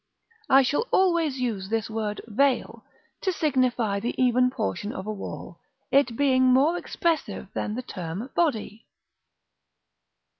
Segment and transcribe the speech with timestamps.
[0.49, 2.83] I shall always use this word "Veil"
[3.21, 5.59] to signify the even portion of a wall,
[5.91, 8.87] it being more expressive than the term Body.